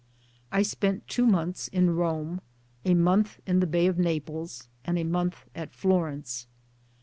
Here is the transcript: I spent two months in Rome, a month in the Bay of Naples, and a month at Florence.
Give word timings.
I 0.51 0.63
spent 0.63 1.07
two 1.07 1.27
months 1.27 1.67
in 1.67 1.95
Rome, 1.95 2.41
a 2.83 2.95
month 2.95 3.39
in 3.45 3.59
the 3.59 3.67
Bay 3.67 3.85
of 3.85 3.99
Naples, 3.99 4.67
and 4.83 4.97
a 4.97 5.03
month 5.03 5.45
at 5.53 5.71
Florence. 5.75 6.47